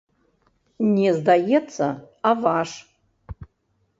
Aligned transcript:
Не 0.93 1.09
здаецца, 1.17 1.85
а 2.29 2.33
ваш! 2.45 2.71